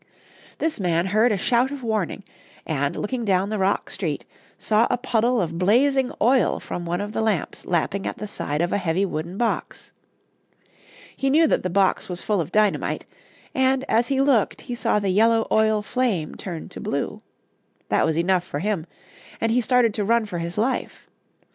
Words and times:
This 0.57 0.79
man 0.79 1.05
heard 1.05 1.31
a 1.31 1.37
shout 1.37 1.69
of 1.69 1.83
warning, 1.83 2.23
and, 2.65 2.95
looking 2.95 3.23
down 3.23 3.49
the 3.49 3.59
rock 3.59 3.87
street, 3.91 4.25
saw 4.57 4.87
a 4.89 4.97
puddle 4.97 5.39
of 5.39 5.59
blazing 5.59 6.11
oil 6.19 6.59
from 6.59 6.85
one 6.87 6.99
of 7.01 7.11
the 7.11 7.21
lamps 7.21 7.67
lapping 7.67 8.07
at 8.07 8.17
the 8.17 8.27
side 8.27 8.61
of 8.61 8.73
a 8.73 8.79
heavy 8.79 9.05
wooden 9.05 9.37
box. 9.37 9.91
He 11.15 11.29
knew 11.29 11.45
that 11.45 11.61
the 11.61 11.69
box 11.69 12.09
was 12.09 12.19
full 12.23 12.41
of 12.41 12.51
dynamite, 12.51 13.05
and 13.53 13.83
as 13.87 14.07
he 14.07 14.19
looked 14.19 14.61
he 14.61 14.73
saw 14.73 14.97
the 14.97 15.09
yellow 15.09 15.45
oil 15.51 15.83
flame 15.83 16.33
turn 16.33 16.67
to 16.69 16.81
blue. 16.81 17.21
That 17.89 18.03
was 18.03 18.17
enough 18.17 18.43
for 18.43 18.57
him, 18.57 18.87
and 19.39 19.51
he 19.51 19.61
started 19.61 19.93
to 19.93 20.03
run 20.03 20.25
for 20.25 20.39
his 20.39 20.57
life. 20.57 21.11